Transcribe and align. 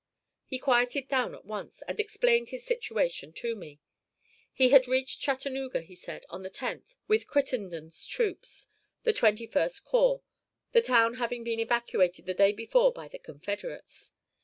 He 0.47 0.57
quieted 0.57 1.07
down 1.07 1.35
at 1.35 1.45
once, 1.45 1.83
and 1.83 1.99
explained 1.99 2.49
his 2.49 2.63
situation 2.65 3.33
to 3.33 3.55
me. 3.55 3.79
He 4.51 4.69
had 4.69 4.87
reached 4.87 5.19
Chattanooga, 5.21 5.81
he 5.81 5.93
said, 5.93 6.25
on 6.27 6.41
the 6.41 6.49
10th, 6.49 6.95
with 7.07 7.27
Crittenden's 7.27 8.03
troops, 8.07 8.67
the 9.03 9.13
Twenty 9.13 9.45
first 9.45 9.85
Corps, 9.85 10.23
the 10.71 10.81
town 10.81 11.17
having 11.17 11.43
been 11.43 11.59
evacuated 11.59 12.25
the 12.25 12.33
day 12.33 12.51
before 12.51 12.91
by 12.91 13.09
the 13.09 13.19
Confederates. 13.19 14.13